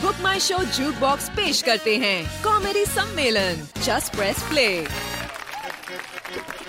Book 0.00 0.20
my 0.22 0.40
show 0.40 0.58
juke 0.76 0.94
box 1.00 1.28
पेश 1.30 1.60
करते 1.62 1.96
हैं। 1.98 2.42
कॉमेडी 2.44 2.84
सम्मेलन। 2.86 3.62
जस्ट 3.82 4.16
प्रेस 4.16 4.42
प्ले 4.48 4.68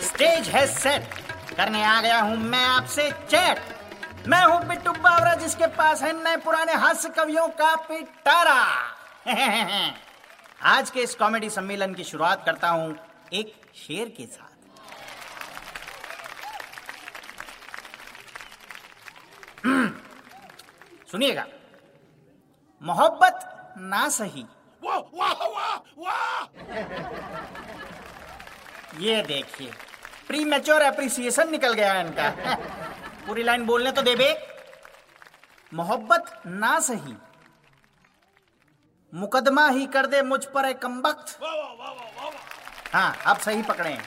स्टेज 0.07 0.47
है 0.49 0.65
सेट 0.67 1.07
करने 1.57 1.83
आ 1.83 1.99
गया 2.01 2.19
हूँ 2.19 2.37
मैं 2.37 2.63
आपसे 2.65 3.09
चैट 3.29 4.27
मैं 4.27 4.43
हूँ 4.43 4.59
बिट्टू 4.67 4.91
बावरा 4.93 5.33
जिसके 5.35 5.67
पास 5.77 6.01
है 6.03 6.11
नए 6.23 6.37
पुराने 6.45 6.73
हास्य 6.83 7.09
कवियों 7.17 7.47
का 7.59 7.75
पिटारा। 7.89 8.61
आज 10.75 10.89
के 10.89 10.99
इस 10.99 11.15
कॉमेडी 11.15 11.49
सम्मेलन 11.49 11.93
की 11.93 12.03
शुरुआत 12.03 12.45
करता 12.45 12.69
हूँ 12.69 12.95
एक 13.33 13.53
शेर 13.77 14.09
के 14.17 14.25
साथ। 14.25 14.53
हम्म, 19.65 19.89
सुनिएगा। 21.11 21.45
मोहब्बत 22.85 23.75
ना 23.77 24.07
सही। 24.09 24.45
वाह 24.83 24.97
वाह 25.13 25.33
वाह 25.47 25.75
वाह। 25.97 26.43
ये 28.99 29.21
देखिए 29.21 29.71
प्री 30.27 30.43
मेच्योर 30.45 30.81
एप्रिसिएशन 30.81 31.49
निकल 31.51 31.73
गया 31.73 31.99
इनका। 31.99 32.29
पूरी 33.27 33.43
लाइन 33.43 33.65
बोलने 33.65 33.91
तो 33.91 34.01
दे 34.01 34.15
बे 34.15 34.29
मोहब्बत 35.71 36.41
ना 36.45 36.79
सही। 36.79 37.15
मुकदमा 39.13 39.67
ही 39.69 39.85
कर 39.87 40.05
दे 40.05 40.21
मुझ 40.21 40.43
पर 40.45 40.65
एक 40.65 40.79
कमबख्त। 40.79 41.39
हाँ 42.93 43.15
अब 43.25 43.37
सही 43.37 43.61
पकड़े 43.63 43.89
हैं। 43.89 44.05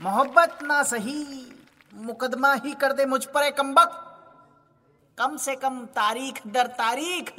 मोहब्बत 0.00 0.58
ना 0.62 0.82
सही 0.82 1.16
मुकदमा 1.94 2.52
ही 2.54 2.72
कर 2.74 2.92
दे 2.92 3.06
मुझ 3.06 3.24
पर 3.24 3.42
एक 3.42 3.56
कमबख्त। 3.56 4.08
कम 5.18 5.36
से 5.36 5.54
कम 5.56 5.74
तारीख 5.96 6.40
दर 6.46 6.66
तारीख 6.78 7.32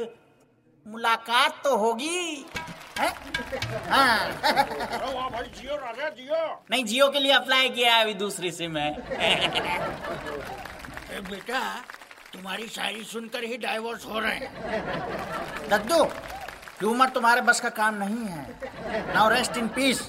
मुलाकात 0.85 1.61
तो 1.63 1.75
होगी। 1.77 2.45
हाँ? 2.99 3.09
भाई 5.31 5.47
जियो 5.55 5.75
राजा 5.75 6.09
जियो 6.09 6.41
नहीं 6.71 6.85
जियो 6.85 7.09
के 7.09 7.19
लिए 7.19 7.31
अप्लाई 7.31 7.69
किया 7.69 7.95
है 7.95 8.03
अभी 8.03 8.13
दूसरी 8.13 8.51
सिम 8.51 8.77
है। 8.77 8.89
ए 11.13 11.21
बेटा 11.29 11.61
तुम्हारी 12.33 12.67
शायरी 12.67 13.03
सुनकर 13.03 13.43
ही 13.43 13.57
डाइवोर्स 13.57 14.05
हो 14.05 14.19
रहे 14.19 14.35
हैं। 14.35 15.69
दद्दू 15.69 16.03
ह्यूमर 16.03 17.09
तुम्हारे 17.09 17.41
बस 17.41 17.59
का 17.61 17.69
काम 17.81 17.95
नहीं 18.03 18.25
है। 18.27 19.13
नाउ 19.13 19.29
रेस्ट 19.29 19.57
इन 19.57 19.67
पीस 19.75 20.01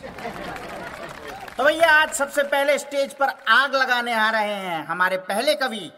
तो 1.57 1.65
भैया 1.65 1.91
आज 1.93 2.13
सबसे 2.13 2.43
पहले 2.43 2.79
स्टेज 2.79 3.13
पर 3.15 3.29
आग 3.49 3.75
लगाने 3.75 4.13
आ 4.13 4.31
रहे 4.31 4.55
हैं 4.55 4.85
हमारे 4.87 5.17
पहले 5.29 5.55
कवि। 5.55 5.91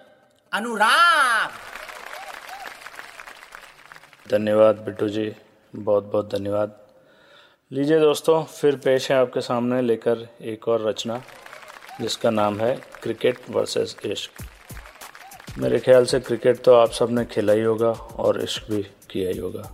अनुराग। 0.57 1.51
धन्यवाद 4.31 4.77
बिट्टू 4.77 5.09
जी 5.09 5.25
बहुत 5.75 6.05
बहुत 6.05 6.31
धन्यवाद। 6.33 6.77
लीजिए 7.71 7.99
दोस्तों, 8.01 8.43
फिर 8.45 8.77
पेश 8.77 9.11
है 9.11 9.17
आपके 9.19 9.41
सामने 9.41 9.81
लेकर 9.83 10.27
एक 10.43 10.69
और 10.69 10.89
रचना, 10.89 11.21
जिसका 12.01 12.31
नाम 12.31 12.61
है 12.61 12.75
क्रिकेट 13.03 13.39
वर्सेस 13.51 13.97
इश्क। 14.05 14.45
मेरे 15.59 15.79
ख्याल 15.79 16.05
से 16.05 16.21
क्रिकेट 16.21 16.63
तो 16.65 16.75
आप 16.75 16.91
सबने 16.93 17.25
खेला 17.25 17.53
ही 17.53 17.63
होगा 17.63 17.91
और 18.19 18.43
इश्क 18.43 18.71
भी 18.71 18.83
किया 19.11 19.31
ही 19.31 19.39
होगा। 19.39 19.71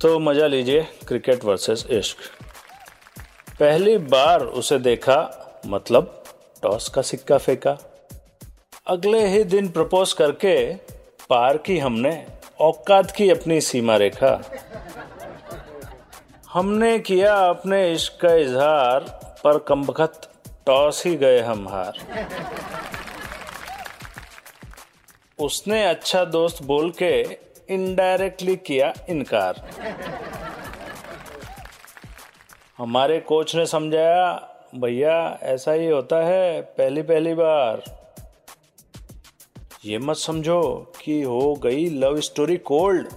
तो 0.00 0.18
मज़ा 0.18 0.46
लीजिए 0.46 0.82
क्रिकेट 1.08 1.44
वर्सेस 1.44 1.86
इश्क। 1.90 2.16
पहली 3.60 3.98
बार 3.98 4.44
उसे 4.60 4.78
देखा 4.78 5.18
मतलब 5.66 6.22
टॉस 6.62 6.88
का 6.88 7.02
सिक्का 7.02 7.38
फेंका। 7.38 7.78
अगले 8.86 9.26
ही 9.26 9.44
दिन 9.44 9.68
प्रपोज 9.68 10.12
करके 10.12 10.74
पार 11.30 11.56
की 11.56 11.78
हमने 11.78 12.26
औकात 12.60 13.10
की 13.10 13.30
अपनी 13.30 13.60
सीमा 13.60 13.96
रेखा। 13.96 14.42
हमने 16.52 16.98
किया 16.98 17.34
अपने 17.34 17.92
इश्क 17.92 18.18
का 18.22 18.34
इजहार, 18.34 19.00
पर 19.44 19.58
कमबख्त 19.58 20.30
टॉस 20.66 21.06
ही 21.06 21.16
गए 21.16 21.40
हम 21.40 21.68
हार। 21.68 21.98
उसने 25.38 25.84
अच्छा 25.86 26.24
दोस्त 26.24 26.62
बोल 26.62 26.90
के 26.90 27.22
इनडायरेक्टली 27.74 28.56
किया 28.56 28.94
इनकार। 29.08 29.68
हमारे 32.78 33.20
कोच 33.20 33.56
ने 33.56 33.66
समझाया, 33.66 34.32
भैया, 34.74 35.38
ऐसा 35.42 35.72
ही 35.72 35.86
होता 35.86 36.16
है 36.16 36.60
पहली 36.62 37.02
पहली 37.02 37.34
बार। 37.34 38.05
ये 39.84 39.98
मत 39.98 40.16
समझो 40.16 40.62
कि 41.00 41.20
हो 41.22 41.54
गई 41.54 41.88
लव 41.90 42.20
स्टोरी 42.20 42.56
कोल्ड 42.56 43.08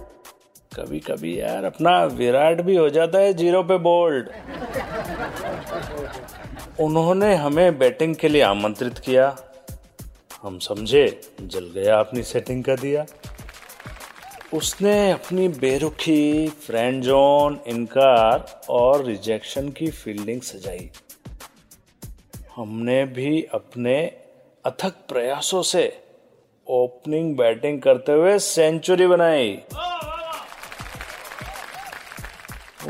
कभी 0.76 0.98
कभी 1.00 1.38
यार 1.40 1.64
अपना 1.64 2.04
विराट 2.04 2.60
भी 2.60 2.76
हो 2.76 2.88
जाता 2.90 3.18
है 3.18 3.32
ज़ीरो 3.34 3.62
पे 3.62 3.78
बोल्ड 3.78 4.28
उन्होंने 6.80 7.34
हमें 7.34 7.78
बैटिंग 7.78 8.14
के 8.16 8.28
लिए 8.28 8.42
आमंत्रित 8.42 8.98
किया। 8.98 9.36
हम 10.42 10.58
समझे, 10.58 11.20
जल 11.40 11.64
गया 11.74 11.98
अपनी 12.00 12.22
सेटिंग 12.22 12.62
का 12.64 12.74
दिया। 12.74 13.04
उसने 14.54 15.10
अपनी 15.10 15.48
बेरुखी 15.48 16.48
फ्रेंड 16.48 17.02
जोन 17.02 17.58
इनकार 17.66 18.60
और 18.70 19.04
रिजेक्शन 19.04 19.68
की 19.68 19.90
फील्डिंग 19.90 20.40
सजाई। 20.42 20.90
हमने 22.56 23.04
भी 23.04 23.42
अपने 23.54 23.96
अथक 24.64 24.94
प्रयासों 25.08 25.62
से 25.62 25.84
ओपनिंग 26.70 27.36
बैटिंग 27.36 27.80
करते 27.82 28.12
हुए 28.12 28.38
सेंचुरी 28.38 29.06
बनाई। 29.06 29.58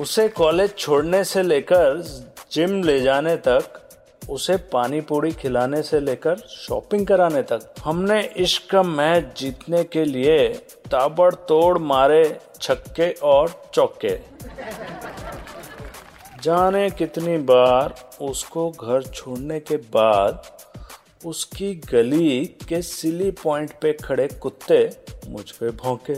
उसे 0.00 0.28
कॉलेज 0.28 0.76
छोड़ने 0.78 1.22
से 1.24 1.42
लेकर 1.42 2.02
जिम 2.52 2.82
ले 2.82 3.00
जाने 3.00 3.36
तक, 3.38 3.80
उसे 4.28 4.56
पानी 4.72 5.00
पूरी 5.00 5.32
खिलाने 5.32 5.82
से 5.82 6.00
लेकर 6.00 6.36
शॉपिंग 6.48 7.06
कराने 7.06 7.42
तक, 7.42 7.60
हमने 7.84 8.20
इश्क 8.36 8.70
का 8.70 8.82
मैच 8.82 9.32
जीतने 9.38 9.82
के 9.84 10.04
लिए 10.04 10.48
ताबड़तोड़ 10.90 11.78
मारे 11.78 12.24
छक्के 12.60 13.10
और 13.24 13.62
चौके। 13.74 14.16
जाने 16.42 16.88
कितनी 16.90 17.36
बार 17.46 17.94
उसको 18.20 18.70
घर 18.70 19.02
छोड़ने 19.04 19.60
के 19.60 19.76
बाद 19.76 20.42
उसकी 21.26 21.75
गली 21.91 22.44
के 22.69 22.81
सिली 22.82 23.31
पॉइंट 23.31 23.72
पे 23.81 23.92
खड़े 23.92 24.26
कुत्ते 24.42 24.78
मुझ 25.28 25.50
पे 25.50 25.70
भौंके। 25.70 26.14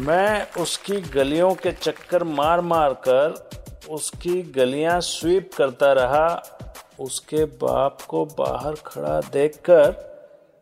मैं 0.00 0.52
उसकी 0.62 1.00
गलियों 1.10 1.52
के 1.54 1.72
चक्कर 1.72 2.24
मार 2.24 2.60
मार 2.60 2.94
कर 3.08 3.88
उसकी 3.90 4.42
गलियाँ 4.52 5.00
स्वीप 5.00 5.50
करता 5.56 5.92
रहा। 5.92 6.26
उसके 7.00 7.44
बाप 7.60 8.02
को 8.02 8.24
बाहर 8.38 8.74
खड़ा 8.86 9.20
देखकर 9.32 9.90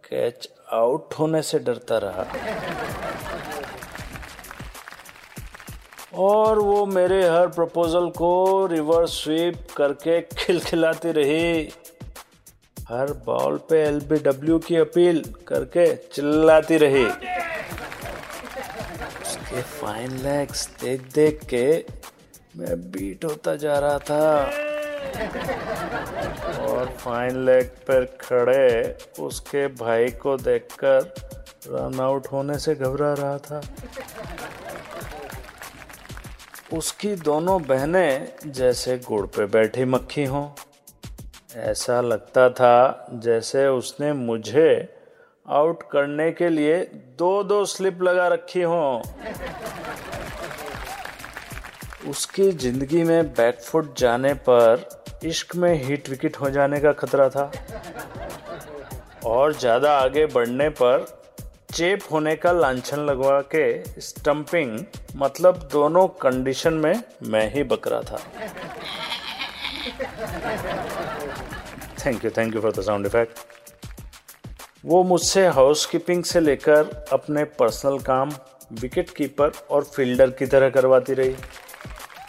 कैच 0.04 0.48
आउट 0.72 1.14
होने 1.14 1.42
से 1.42 1.58
डरता 1.58 1.98
रहा। 1.98 2.26
और 6.14 6.58
वो 6.58 6.84
मेरे 6.86 7.22
हर 7.28 7.46
प्रपोजल 7.48 8.08
को 8.10 8.66
रिवर्स 8.66 9.10
स्वीप 9.22 9.66
करके 9.76 10.20
खिलखिलाती 10.36 11.12
रही। 11.12 11.62
हर 12.88 13.12
बॉल 13.26 13.56
पे 13.70 13.82
एलबीडब्ल्यू 13.82 14.58
की 14.58 14.76
अपील 14.76 15.22
करके 15.48 15.86
चिल्लाती 16.14 16.76
रही। 16.76 17.04
उसके 19.22 19.62
फाइन 19.62 20.16
लेग्स 20.18 20.66
देख 20.82 21.00
देख 21.14 21.44
के 21.44 21.66
मैं 22.56 22.80
बीट 22.90 23.24
होता 23.24 23.56
जा 23.56 23.78
रहा 23.78 23.98
था। 23.98 24.24
और 26.62 26.86
फाइन 26.98 27.44
लेग 27.44 27.66
पर 27.88 28.04
खड़े 28.20 28.96
उसके 29.20 29.66
भाई 29.80 30.10
को 30.22 30.36
देखकर 30.36 31.14
रन 31.68 32.00
आउट 32.00 32.26
होने 32.32 32.58
से 32.58 32.74
घबरा 32.74 33.12
रहा 33.12 33.38
था। 33.38 33.60
उसकी 36.72 37.14
दोनों 37.16 37.60
बहनें 37.62 38.28
जैसे 38.46 38.96
गुड़ 38.98 39.26
पे 39.26 39.44
बैठी 39.46 39.84
मक्खी 39.84 40.24
हों। 40.24 40.48
ऐसा 41.60 42.00
लगता 42.00 42.48
था 42.50 43.08
जैसे 43.14 43.66
उसने 43.68 44.12
मुझे 44.12 44.70
आउट 45.46 45.82
करने 45.82 46.30
के 46.32 46.48
लिए 46.48 46.78
दो 47.18 47.42
दो 47.42 47.64
स्लिप 47.64 48.02
लगा 48.02 48.28
रखी 48.28 48.62
हों। 48.62 49.00
उसकी 52.10 52.50
ज़िंदगी 52.52 53.02
में 53.02 53.32
बैकफुट 53.32 53.98
जाने 53.98 54.34
पर 54.48 54.88
इश्क 55.24 55.56
में 55.56 55.74
हिट 55.84 56.08
विकेट 56.08 56.36
हो 56.36 56.50
जाने 56.50 56.80
का 56.80 56.92
खतरा 56.92 57.28
था। 57.28 57.50
और 59.24 59.52
ज़्यादा 59.54 59.98
आगे 59.98 60.26
बढ़ने 60.26 60.68
पर 60.68 61.06
चेप 61.74 62.00
होने 62.12 62.34
का 62.36 62.50
लांछन 62.52 62.98
लगवा 63.06 63.40
के 63.54 64.00
स्टंपिंग 64.00 64.78
मतलब 65.16 65.68
दोनों 65.72 66.06
कंडीशन 66.22 66.74
में 66.74 67.02
मैं 67.24 67.48
ही 67.54 67.62
बकरा 67.64 68.00
था। 68.02 68.18
Thank 72.04 72.24
you 72.24 72.30
thank 72.36 72.54
you 72.54 72.60
for 72.60 72.72
the 72.72 72.80
sound 72.82 73.06
effect 73.06 73.38
वो 74.84 75.02
मुझसे 75.04 75.46
हाउसकीपिंग 75.58 76.24
से 76.24 76.40
लेकर 76.40 77.06
अपने 77.12 77.44
पर्सनल 77.58 77.98
काम 78.10 78.32
विकेट 78.80 79.10
कीपर 79.16 79.52
और 79.70 79.84
फील्डर 79.86 80.30
की 80.30 80.46
तरह 80.46 80.70
करवाती 80.70 81.14
रही। 81.14 81.34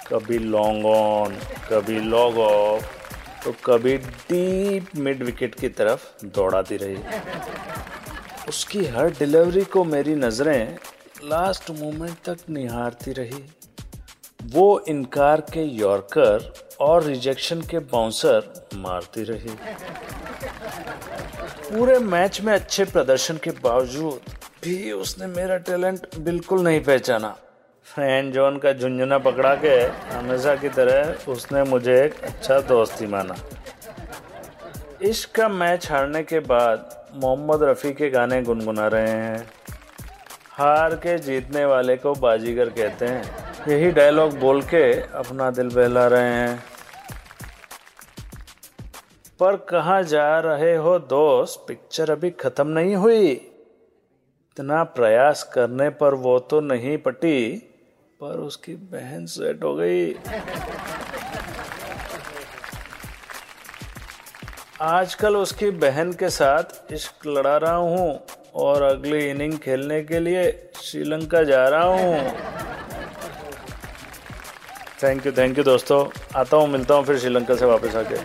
कभी 0.08 0.38
लॉन्ग 0.40 0.86
ऑन 0.86 1.36
कभी 1.70 2.00
लॉग 2.00 2.38
ऑफ़ 2.40 2.86
तो 3.44 3.54
कभी 3.66 3.98
डीप 3.98 4.96
मिड 4.98 5.24
विकेट 5.24 5.56
की 5.56 5.70
तरफ़ 5.72 6.26
दौड़ाती 6.26 6.78
रही। 6.78 6.98
उसकी 8.50 8.86
हर 8.86 9.10
डिलीवरी 9.10 9.64
को 9.64 9.84
मेरी 9.84 10.16
नज़रें 10.16 10.78
लास्ट 11.24 11.70
मोमेंट 11.72 12.16
तक 12.26 12.38
निहारती 12.50 13.12
रही। 13.12 13.44
वो 14.54 14.80
इनकार 14.88 15.42
के 15.54 15.64
यॉर्कर 15.78 16.54
और 16.82 17.04
रिजेक्शन 17.04 17.62
के 17.62 17.80
बाउंसर 17.92 18.68
मारती 18.76 19.24
रही। 19.24 19.56
पूरे 21.70 21.98
मैच 22.00 22.42
में 22.42 22.54
अच्छे 22.54 22.86
प्रदर्शन 22.86 23.38
के 23.44 23.52
बावजूद 23.64 24.32
भी 24.64 24.92
उसने 24.92 25.28
मेरा 25.28 25.58
टैलेंट 25.70 26.16
बिल्कुल 26.18 26.64
नहीं 26.64 26.82
पहचाना। 26.84 27.36
फ्रेंड 27.88 28.34
जोन 28.34 28.58
का 28.58 28.74
झुंझुना 28.74 29.18
पकड़ा 29.20 29.54
के 29.56 29.76
हमेशा 30.14 30.56
की 30.56 30.70
तरह 30.70 31.32
उसने 31.32 31.64
मुझे 31.64 32.04
एक 32.04 32.14
अच्छा 32.24 32.60
दोस्त 32.68 33.02
माना। 33.04 33.36
इश्क 35.02 35.36
का 35.36 35.48
मैच 35.50 35.90
हारने 35.92 36.24
के 36.24 36.40
बाद 36.42 37.03
मोहम्मद 37.16 37.64
रफ़ी 37.64 37.94
के 37.94 38.10
गाने 38.10 38.42
गुनगुना 38.42 38.88
रहे 38.88 39.10
हैं। 39.10 39.50
हार 40.50 40.96
के 40.96 41.18
जीतने 41.18 41.66
वाले 41.66 41.98
को 41.98 42.14
बाजीगर 42.14 42.70
कहते 42.70 43.06
हैं। 43.06 43.24
यही 43.68 43.92
डायलॉग 43.92 44.40
बोल 44.40 44.62
के 44.62 45.02
अपना 45.02 45.52
दिल 45.52 45.70
बहला 45.70 46.08
रहे 46.08 46.34
हैं। 46.34 46.64
पर 49.40 49.56
कहा 49.56 50.02
जा 50.02 50.40
रहे 50.40 50.76
हो 50.76 51.00
दोस्त? 51.00 51.66
पिक्चर 51.68 52.12
अभी 52.12 52.30
खत्म 52.30 52.68
नहीं 52.68 52.96
हुई। 52.96 53.32
इतना 54.54 54.84
प्रयास 54.84 55.44
करने 55.44 55.90
पर 55.90 56.14
वो 56.14 56.40
तो 56.40 56.62
नहीं 56.62 56.98
पटी, 56.98 57.56
पर 58.22 58.38
उसकी 58.40 58.76
बहन 58.76 59.26
सेट 59.26 59.64
हो 59.64 59.76
गई। 59.76 60.14
आजकल 64.84 65.36
उसकी 65.36 65.70
बहन 65.72 66.12
के 66.14 66.30
साथ 66.30 66.92
इश्क 66.94 67.28
लड़ा 67.28 67.58
रहा 67.58 67.76
हूँ 67.76 68.26
और 68.56 68.82
अगली 68.82 69.30
इनिंग 69.30 69.58
खेलने 69.60 70.02
के 70.04 70.20
लिए 70.20 70.72
श्रीलंका 70.82 71.44
जा 71.44 71.68
रहा 71.70 71.84
हूँ। 71.84 72.18
थैंक 75.04 75.26
यू 75.26 75.32
थैंक 75.32 75.58
यू 75.58 75.64
दोस्तों। 75.64 76.00
आता 76.40 76.58
हूँ 76.58 76.68
मिलता 76.68 76.94
हूँ 76.94 77.06
फिर 77.06 77.20
श्रीलंका 77.20 77.56
से 77.56 77.66
वापस 77.66 77.96
आके। 77.96 78.18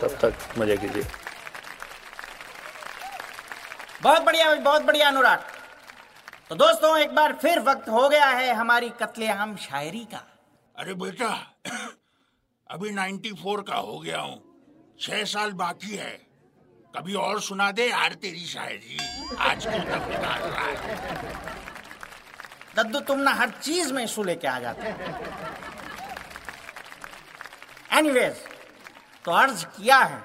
तब 0.00 0.16
तक 0.22 0.58
मज़े 0.58 0.76
कीजिए। 0.76 1.02
बहुत 4.02 4.22
बढ़िया 4.22 4.54
बहुत 4.54 4.82
बढ़िया 4.82 5.08
अनुराग। 5.08 5.44
तो 6.48 6.54
दोस्तों 6.54 6.98
एक 6.98 7.14
बार 7.14 7.32
फिर 7.32 7.60
वक्त 7.60 7.88
हो 7.88 8.08
गया 8.08 8.26
है 8.26 8.54
हमारी 8.54 8.88
कत्लेआम 8.88 9.56
शायरी 9.56 10.04
का। 10.04 10.24
अरे 10.76 10.94
बेटा 10.94 11.28
अभी 12.70 12.90
94 12.90 13.62
का 13.62 13.76
हो 13.76 13.98
गया 13.98 14.20
हूँ। 14.20 14.53
छह 15.00 15.24
साल 15.24 15.52
बाकी 15.52 15.96
है। 15.96 16.20
कभी 16.96 17.14
और 17.14 17.40
सुना 17.40 17.70
दे 17.70 17.90
यार 17.90 18.14
तेरी 18.14 18.44
शायरी। 18.46 18.98
निकाल 19.40 20.40
दद्दू, 22.76 23.00
तुम 23.00 23.20
ना 23.20 23.30
हर 23.30 23.50
चीज़ 23.50 23.92
में 23.92 24.04
इशू 24.04 24.22
लेके 24.22 24.48
आ 24.48 24.58
जाते। 24.60 24.88
एनीवेज 27.98 28.36
तो 29.24 29.32
अर्ज़ 29.32 29.66
किया 29.66 29.98
है। 29.98 30.22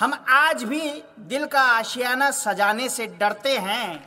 हम 0.00 0.24
आज 0.28 0.64
भी 0.64 1.02
दिल 1.18 1.46
का 1.46 1.62
आशियाना 1.62 2.30
सजाने 2.30 2.88
से 2.88 3.06
डरते 3.06 3.58
हैं। 3.58 4.06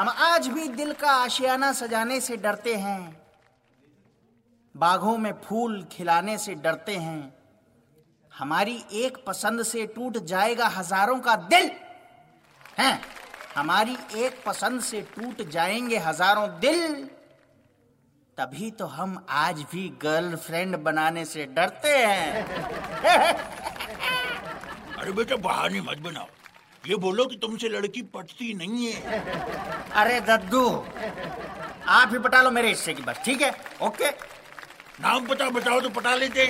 हम 0.00 0.08
आज 0.08 0.48
भी 0.48 0.68
दिल 0.68 0.92
का 0.92 1.10
आशियाना 1.10 1.72
सजाने 1.72 2.20
से 2.20 2.36
डरते 2.36 2.74
हैं। 2.74 3.22
बाघों 4.76 5.16
में 5.18 5.32
फूल 5.44 5.84
खिलाने 5.92 6.38
से 6.38 6.54
डरते 6.54 6.96
हैं। 6.96 7.43
हमारी 8.34 8.84
एक 8.92 9.18
पसंद 9.26 9.62
से 9.62 9.86
टूट 9.86 10.16
जाएगा 10.26 10.66
हज़ारों 10.68 11.18
का 11.20 11.34
दिल। 11.50 11.70
है 12.78 13.00
हमारी 13.56 13.96
एक 14.16 14.42
पसंद 14.46 14.80
से 14.82 15.00
टूट 15.16 15.42
जाएँगे 15.48 15.98
हज़ारों 15.98 16.48
दिल। 16.60 16.94
तभी 18.38 18.70
तो 18.70 18.86
हम 18.86 19.24
आज 19.30 19.60
भी 19.72 19.88
गर्लफ्रेंड 20.02 20.76
बनाने 20.76 21.24
से 21.24 21.44
डरते 21.46 21.88
हैं। 21.96 22.44
अरे 24.98 25.12
बेटा 25.12 25.36
बहाने 25.38 25.80
मत 25.80 25.98
बनाओ। 25.98 26.26
ये 26.84 26.96
बोलो 26.96 27.24
कि 27.24 27.36
तुमसे 27.36 27.68
लड़की 27.68 28.02
पटती 28.14 28.54
नहीं 28.54 28.92
है। 28.92 29.20
अरे 29.94 30.20
दद्दू 30.20 30.66
आप 31.88 32.12
ही 32.12 32.18
पटा 32.18 32.42
लो 32.42 32.50
मेरे 32.50 32.68
हिस्से 32.68 32.94
की 32.94 33.02
बस 33.02 33.20
ठीक 33.24 33.42
है? 33.42 33.54
ओके। 33.82 34.10
नाम 35.00 35.26
पता 35.26 35.48
बताओ 35.50 35.80
तो 35.80 35.88
पटा 35.90 36.14
लेते 36.14 36.46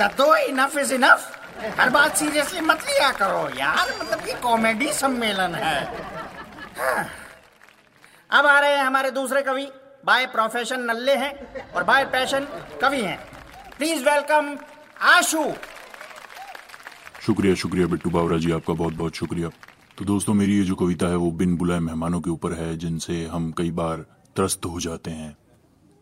दद्दू 0.00 0.34
इनफ 0.34 0.76
इज़ 0.76 0.94
इनफ 0.94 1.34
हर 1.80 1.90
बात 1.90 2.16
सीरियसली 2.16 2.60
मत 2.60 2.82
लिया 2.82 3.10
करो 3.12 3.48
यार 3.58 3.94
मतलब 4.00 4.28
ये 4.28 4.34
कॉमेडी 4.34 4.92
सम्मेलन 4.92 5.54
है। 5.54 5.84
हाँ। 6.78 7.04
अब 8.30 8.46
आ 8.46 8.58
रहे 8.60 8.76
हैं 8.76 8.84
हमारे 8.84 9.10
दूसरे 9.10 9.42
कवि। 9.42 9.68
बाय 10.06 10.26
प्रोफेशन 10.26 10.80
नल्ले 10.80 11.14
हैं 11.14 11.32
और 11.72 11.84
बाय 11.84 12.04
पैशन 12.04 12.46
कवि 12.82 13.00
हैं। 13.00 13.18
Please 13.78 14.04
welcome 14.04 14.56
Ashu. 15.00 15.52
शुक्रिया 17.26 17.54
शुक्रिया 17.54 17.86
बिट्टू 17.86 18.10
बावरा 18.10 18.38
जी, 18.38 18.52
आपका 18.52 18.74
बहुत 18.74 18.94
बहुत 18.94 19.14
शुक्रिया। 19.14 19.48
तो 19.98 20.04
दोस्तों, 20.04 20.34
मेरी 20.34 20.58
ये 20.58 20.62
जो 20.62 20.74
कविता 20.74 21.06
है, 21.06 21.16
वो 21.16 21.30
बिन 21.30 21.56
बुलाए 21.56 21.78
मेहमानों 21.78 22.20
के 22.20 22.30
ऊपर 22.30 22.52
है, 22.52 22.76
जिनसे 22.76 23.26
हम 23.26 23.52
कई 23.52 23.70
बार 23.70 23.96
त्रस्त 24.36 24.66
हो 24.66 24.80
जाते 24.80 25.10
हैं। 25.10 25.36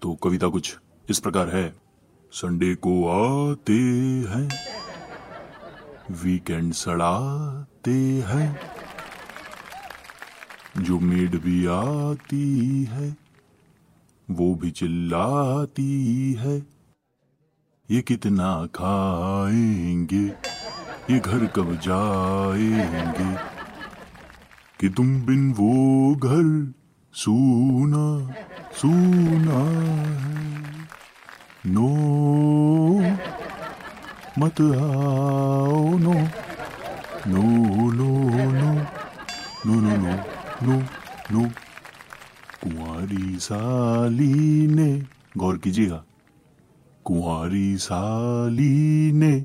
तो 0.02 0.14
कविता 0.14 0.48
कुछ 0.48 0.76
इस 1.10 1.18
प्रकार 1.18 1.48
है। 1.48 1.85
संडे 2.32 2.74
को 2.74 3.08
आते 3.08 3.78
हैं। 4.28 4.50
वीकेंड 6.10 6.72
सड़ाते 6.72 8.24
हैं। 8.26 8.60
जो 10.78 11.00
मेड 11.00 11.40
भी 11.40 11.66
आती 11.66 12.84
है, 12.84 13.16
वो 14.30 14.54
भी 14.54 14.70
चिल्लाती 14.70 16.32
है। 16.32 16.66
ये 17.90 18.02
कितना 18.02 18.66
खाएँगे, 18.66 20.26
ये 21.10 21.18
घर 21.18 21.46
कब 21.46 21.74
जाएँगे? 21.74 23.36
कि 24.80 24.88
तुम 24.88 25.22
बिन 25.22 25.52
वो 25.52 26.14
घर, 26.14 26.72
सूना 27.12 28.34
सूना 28.72 29.80
है। 30.20 30.85
नो। 31.66 31.88
मत 34.38 34.60
आओ 34.60 35.98
no. 35.98 36.14
No 37.26 37.42
no 37.92 38.52
no. 38.52 38.96
No 39.66 39.80
no 39.80 39.96
no 39.96 40.16
no 40.62 40.82
no. 41.32 41.48
कुंवारी 42.62 43.38
साली 43.38 44.66
ने, 44.66 45.02
गौर 45.36 45.58
कीजिएगा। 45.58 46.04
कुंवारी 47.04 47.76
साली 47.76 49.12
ने, 49.12 49.44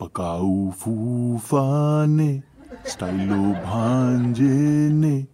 पकाऊ 0.00 0.70
फूफा 0.70 2.06
ने, 2.06 2.42
स्टाइलो 2.86 3.36
भांजे 3.36 4.88
ने, 4.88 5.26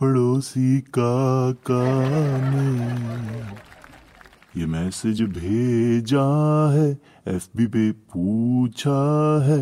पड़ोसी 0.00 0.80
काका 0.80 1.84
ने। 2.50 2.92
ये 4.56 4.66
मैसेज 4.66 5.20
भेजा 5.32 6.22
है 6.72 6.88
एफबी 7.34 7.66
पे 7.66 7.90
पूछा 8.12 8.96
है 9.46 9.58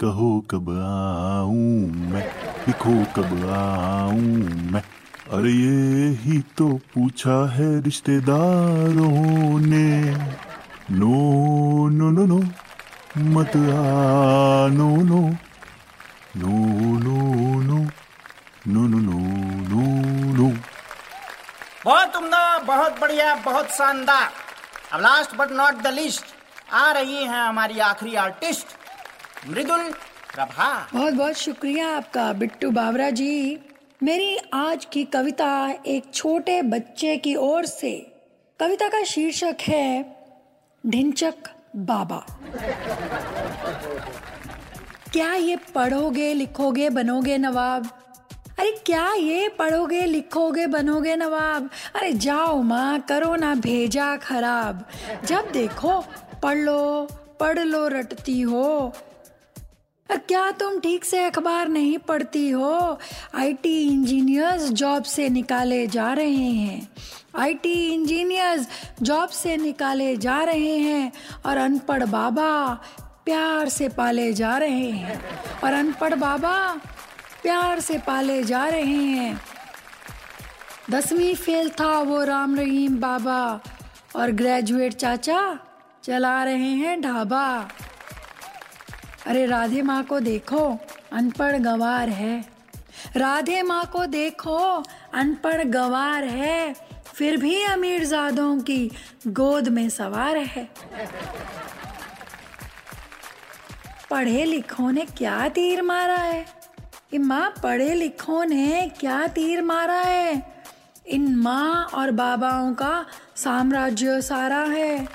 कहो 0.00 0.28
कब 0.50 0.68
आऊँ 0.70 1.88
मैं 2.12 2.22
लिखो 2.66 2.94
कब 3.16 3.32
आऊँ 3.50 4.20
मैं 4.72 4.82
अरे 5.32 5.52
ये 5.52 6.08
ही 6.20 6.40
तो 6.58 6.68
पूछा 6.94 7.36
है 7.54 7.68
रिश्तेदारों 7.80 9.58
ने 9.60 9.86
नो 10.92 11.88
नो 11.90 12.10
नो 12.10 12.26
नो 12.26 12.38
मत 13.32 13.56
आ 13.56 14.68
no 14.70 14.90
no 15.02 15.22
no 16.36 16.54
no 16.98 17.18
no 17.60 17.84
no 18.66 18.86
no 18.86 18.98
no 19.00 19.43
बहुत 21.84 22.16
उम्दा 22.16 22.58
बहुत 22.58 22.98
बढ़िया, 23.00 23.34
बहुत 23.34 23.70
शानदार, 23.70 24.30
अब 24.92 25.00
last 25.00 25.34
but 25.36 25.50
not 25.50 25.82
the 25.82 25.86
least 25.86 26.24
आ 26.72 26.90
रही 26.92 27.16
है 27.16 27.46
हमारी 27.46 27.78
आखिरी 27.78 28.14
आर्टिस्ट 28.14 28.66
मृदुल 29.48 29.82
प्रभा। 30.34 30.68
बहुत 30.92 31.14
बहुत 31.14 31.34
शुक्रिया 31.34 31.88
आपका, 31.96 32.32
बिट्टू 32.32 32.70
बावरा 32.70 33.10
जी। 33.10 33.58
मेरी 34.02 34.36
आज 34.54 34.84
की 34.84 35.04
कविता 35.04 35.50
एक 35.86 36.10
छोटे 36.14 36.60
बच्चे 36.62 37.16
की 37.16 37.34
ओर 37.34 37.66
से। 37.66 37.92
कविता 38.60 38.88
का 38.88 39.02
शीर्षक 39.04 39.56
है, 39.60 40.16
ढिंचक 40.84 41.50
बाबा। 41.76 42.24
क्या 45.12 45.32
ये 45.32 45.56
पढ़ोगे, 45.74 46.32
लिखोगे, 46.34 46.88
बनोगे 46.90 47.38
नवाब? 47.38 47.88
अरे 48.58 48.70
क्या 48.86 49.12
ये 49.12 49.48
पढ़ोगे, 49.48 50.00
लिखोगे, 50.00 50.66
बनोगे 50.66 51.16
नवाब? 51.16 51.70
अरे 51.96 52.12
जाओ 52.12 52.62
माँ, 52.62 53.00
करो 53.00 53.34
ना 53.36 53.54
भेजा 53.54 54.16
खराब। 54.16 54.84
जब 55.26 55.50
देखो, 55.52 56.04
पढ़ 56.42 56.58
लो 56.58 57.08
पढ़ 57.40 57.58
लो, 57.58 57.88
रटती 57.88 58.40
हो। 58.40 58.92
क्या 60.10 60.50
तुम 60.50 60.78
ठीक 60.80 61.04
से 61.04 61.24
अखबार 61.24 61.68
नहीं 61.68 61.98
पढ़ती 61.98 62.50
हो? 62.50 62.98
आईटी 63.34 63.80
इंजीनियर्स 63.82 64.68
जॉब 64.70 65.02
से 65.02 65.28
निकाले 65.28 65.86
जा 65.86 66.12
रहे 66.12 66.50
हैं। 66.50 66.88
आईटी 67.36 67.72
इंजीनियर्स 67.94 68.68
जॉब 69.02 69.28
से 69.28 69.56
निकाले 69.56 70.16
जा 70.16 70.42
रहे 70.42 70.78
हैं। 70.78 71.12
और 71.46 71.56
अनपढ़ 71.56 72.04
बाबा 72.04 72.80
प्यार 73.24 73.68
से 73.68 73.88
पाले 73.88 74.32
जा 74.32 74.56
रहे 74.58 74.90
हैं। 74.90 75.20
और 75.64 75.72
अनपढ़ 75.72 76.14
बाबा 76.14 76.80
प्यार 77.44 77.80
से 77.80 77.98
पाले 77.98 78.42
जा 78.42 78.64
रहे 78.66 79.02
हैं। 79.04 79.40
दसवीं 80.90 81.34
फेल 81.34 81.70
था 81.70 82.00
वो 82.00 82.24
राम 82.24 82.56
रहीम 82.56 82.96
बाबा 82.96 83.60
और 84.16 84.30
ग्रेजुएट 84.30 84.92
चाचा 84.92 85.58
चला 86.04 86.44
रहे 86.44 86.72
हैं 86.74 87.00
ढाबा। 87.00 87.68
अरे 89.26 89.46
राधे 89.46 89.82
माँ 89.82 90.02
को 90.04 90.20
देखो, 90.20 90.78
अनपढ़ 91.12 91.56
गवार 91.56 92.08
है। 92.08 92.44
राधे 93.16 93.62
माँ 93.62 93.84
को 93.86 94.06
देखो, 94.06 94.82
अनपढ़ 95.14 95.62
गवार 95.64 96.24
है। 96.24 96.74
फिर 97.14 97.36
भी 97.36 97.62
अमीर 97.64 98.04
जादों 98.04 98.60
की 98.60 98.90
गोद 99.26 99.68
में 99.68 99.88
सवार 99.88 100.36
है। 100.36 100.68
पढ़े 104.10 104.44
लिखों 104.44 104.92
ने 104.92 105.04
क्या 105.04 105.48
तीर 105.48 105.82
मारा 105.82 106.16
है? 106.16 106.63
कि 107.14 107.18
माँ, 107.18 107.54
पढ़े 107.62 107.94
लिखों 107.94 108.44
ने 108.44 108.92
क्या 109.00 109.26
तीर 109.26 109.62
मारा 109.62 110.00
है? 110.00 110.54
इन 111.06 111.34
माँ 111.34 111.84
और 111.84 112.10
बाबाओं 112.10 112.74
का 112.74 113.06
साम्राज्य 113.36 114.22
सारा 114.22 114.60
है। 114.60 115.08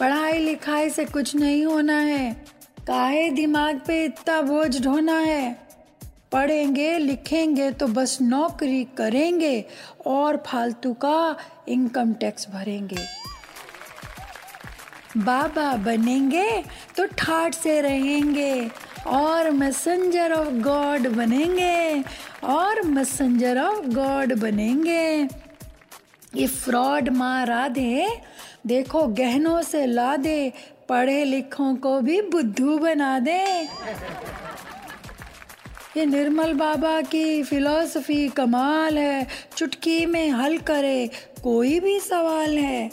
पढ़ाई 0.00 0.38
लिखाई 0.38 0.90
से 0.90 1.04
कुछ 1.04 1.36
नहीं 1.36 1.66
होना 1.66 1.98
है। 1.98 2.44
काहे 2.86 3.30
दिमाग 3.30 3.80
पे 3.86 4.04
इतना 4.04 4.40
बोझ 4.40 4.82
ढोना 4.82 5.18
है? 5.18 5.68
पढ़ेंगे, 6.32 6.98
लिखेंगे 6.98 7.70
तो 7.70 7.86
बस 7.86 8.18
नौकरी 8.22 8.84
करेंगे 8.84 9.64
और 10.06 10.44
फालतू 10.46 10.92
का 10.92 11.36
इनकम 11.68 12.12
टैक्स 12.12 12.48
भरेंगे। 12.50 13.06
बाबा 15.16 15.76
बनेंगे 15.76 16.64
तो 16.96 17.06
ठाट 17.06 17.54
से 17.54 17.80
रहेंगे। 17.80 18.87
और 19.06 19.50
मैसेंजर 19.50 20.32
ऑफ़ 20.32 20.48
गॉड 20.62 21.06
बनेंगे, 21.08 22.02
और 22.44 22.82
मैसेंजर 22.82 23.60
ऑफ़ 23.60 23.86
गॉड 23.86 24.32
बनेंगे। 24.34 25.28
ये 26.36 26.46
फ्रॉड 26.46 27.08
मारा 27.08 27.66
दे, 27.68 28.06
देखो 28.66 29.06
गहनों 29.06 29.60
से 29.62 29.86
ला 29.86 30.16
दे 30.16 30.52
पढ़े 30.88 31.24
लिखों 31.24 31.74
को 31.76 32.00
भी 32.00 32.20
बुद्धू 32.22 32.78
बना 32.78 33.18
दे। 33.18 33.38
ये 35.96 36.04
निर्मल 36.06 36.52
बाबा 36.52 37.00
की 37.02 37.42
फिलॉसफी 37.42 38.28
कमाल 38.28 38.98
है, 38.98 39.26
चुटकी 39.56 40.04
में 40.06 40.30
हल 40.30 40.56
करे, 40.58 41.10
कोई 41.42 41.78
भी 41.80 41.98
सवाल 42.00 42.58
है। 42.58 42.90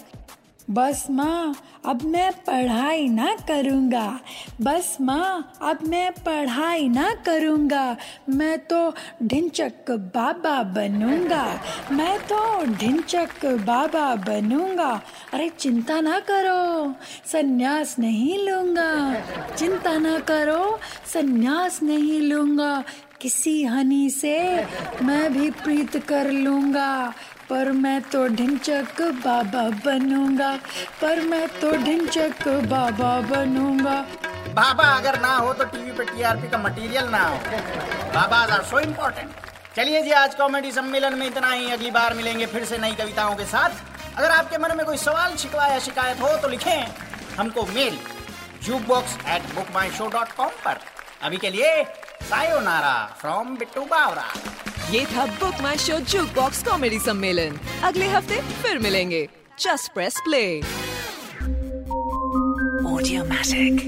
बस 0.69 1.07
माँ, 1.09 1.55
अब 1.85 2.01
मैं 2.01 2.31
पढ़ाई 2.31 3.07
ना 3.09 3.35
करूँगा। 3.47 4.19
बस 4.61 4.97
माँ, 5.01 5.53
अब 5.61 5.79
मैं 5.87 6.11
पढ़ाई 6.11 6.89
ना 6.89 7.13
करूँगा। 7.25 7.97
मैं 8.29 8.59
तो 8.59 8.93
ढिंचक 9.23 9.91
बाबा 9.91 10.63
बनूँगा। 10.63 11.59
मैं 11.91 12.19
तो 12.19 12.65
ढिंचक 12.65 13.45
बाबा 13.45 14.15
बनूँगा। 14.15 15.01
अरे 15.33 15.49
चिंता 15.49 16.01
ना 16.01 16.19
करो, 16.19 16.95
संन्यास 17.31 17.95
नहीं 17.99 18.49
लूँगा। 18.49 19.19
चिंता 19.55 19.97
ना 19.97 20.19
करो, 20.19 20.79
संन्यास 21.13 21.83
नहीं 21.83 22.21
लूँगा। 22.21 22.83
किसी 23.21 23.63
हनी 23.63 24.09
से 24.09 24.65
मैं 25.01 25.33
भी 25.33 25.49
प्रीत 25.49 25.97
कर 25.97 26.31
लूँगा। 26.31 27.13
पर 27.49 27.71
मैं 27.71 28.01
तो 28.01 28.27
ढिंचक 28.27 29.01
बाबा 29.25 29.61
बनूँगा, 29.85 30.51
पर 31.01 31.19
मैं 31.23 31.47
तो 31.59 31.71
ढिंचक 31.83 32.47
बाबा 32.69 33.19
बनूँगा। 33.29 33.95
बाबा 34.53 34.83
अगर 34.95 35.19
ना 35.21 35.35
हो 35.35 35.53
तो 35.53 35.63
टीवी 35.65 35.91
पे 35.91 36.03
टीआरपी 36.05 36.49
का 36.49 36.57
मटेरियल 36.57 37.09
ना 37.09 37.21
हो। 37.21 37.37
बाबा 38.15 38.37
आर 38.37 38.63
सो 38.63 38.79
इम्पोर्टेंट 38.79 39.29
चलिए 39.75 40.01
जी, 40.03 40.11
आज 40.11 40.35
कॉमेडी 40.35 40.71
सम्मेलन 40.71 41.17
में 41.19 41.25
इतना 41.27 41.51
ही। 41.51 41.71
अगली 41.71 41.91
बार 41.91 42.13
मिलेंगे 42.13 42.45
फिर 42.45 42.65
से 42.65 42.77
नई 42.77 42.95
कविताओं 42.95 43.35
के 43.35 43.45
साथ। 43.45 44.17
अगर 44.17 44.31
आपके 44.31 44.57
मन 44.57 44.75
में 44.77 44.85
कोई 44.85 44.97
सवाल 44.97 45.35
शिकवा 45.37 45.67
या 45.67 45.79
शिकायत 45.79 46.21
हो 46.21 46.35
तो 46.37 46.47
लिखें 46.47 46.85
हमको 47.37 47.65
mail 47.75 47.97
juke 48.63 48.81
box 48.87 49.17
at 49.27 49.53
book 49.55 49.73
my 49.73 49.91
show 49.91 50.07
dot 50.09 50.31
com 50.37 50.51
पर। 50.65 50.79
अभी 51.23 51.37
के 51.37 51.49
लिए, 51.49 51.83
सायोनारा 52.23 52.95
फ्रॉम 53.19 53.55
बिट्टू 53.57 53.81
बावरा। 53.85 54.25
ये 54.91 55.05
था 55.05 55.25
book 55.25 55.61
my 55.61 55.77
show 55.77 55.99
juke 55.99 56.27
box 56.35 56.63
comedy 56.63 56.99
सम्मेलन। 56.99 57.57
अगले 57.83 58.07
हफ़्ते 58.07 58.41
फिर 58.41 58.79
मिलेंगे। 58.79 59.27
Just 59.59 59.93
press 59.93 60.15
play 60.19 60.61
Audiomatic. 62.95 63.79